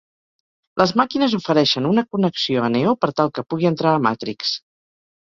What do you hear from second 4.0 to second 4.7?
Matrix.